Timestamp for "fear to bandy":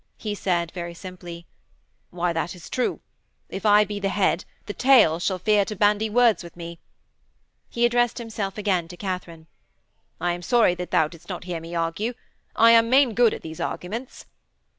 5.37-6.09